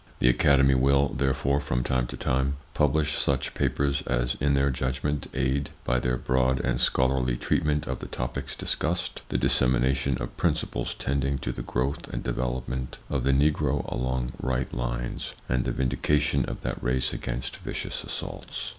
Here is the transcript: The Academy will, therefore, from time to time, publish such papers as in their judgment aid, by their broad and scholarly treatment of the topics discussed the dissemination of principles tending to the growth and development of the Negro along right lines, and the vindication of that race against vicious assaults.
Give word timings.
The 0.17 0.29
Academy 0.29 0.73
will, 0.73 1.09
therefore, 1.09 1.59
from 1.59 1.83
time 1.83 2.07
to 2.07 2.17
time, 2.17 2.57
publish 2.73 3.19
such 3.19 3.53
papers 3.53 4.01
as 4.07 4.33
in 4.39 4.55
their 4.55 4.71
judgment 4.71 5.27
aid, 5.35 5.69
by 5.83 5.99
their 5.99 6.17
broad 6.17 6.59
and 6.61 6.81
scholarly 6.81 7.37
treatment 7.37 7.85
of 7.85 7.99
the 7.99 8.07
topics 8.07 8.55
discussed 8.55 9.21
the 9.29 9.37
dissemination 9.37 10.19
of 10.19 10.35
principles 10.37 10.95
tending 10.95 11.37
to 11.45 11.51
the 11.51 11.61
growth 11.61 12.11
and 12.11 12.23
development 12.23 12.97
of 13.11 13.23
the 13.23 13.31
Negro 13.31 13.87
along 13.91 14.31
right 14.41 14.73
lines, 14.73 15.35
and 15.47 15.65
the 15.65 15.71
vindication 15.71 16.45
of 16.45 16.61
that 16.61 16.81
race 16.81 17.13
against 17.13 17.57
vicious 17.57 18.03
assaults. 18.03 18.69